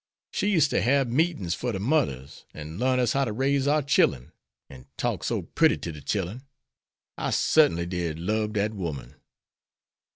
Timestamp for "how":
3.13-3.25